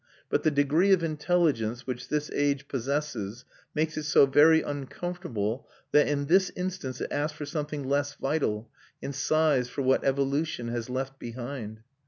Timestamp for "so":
4.05-4.25